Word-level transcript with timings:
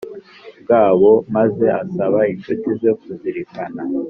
bwabo 0.61 1.11
maze 1.35 1.65
asaba 1.81 2.19
inshuti 2.33 2.67
ze 2.79 2.91
kuzirikana 2.99 3.81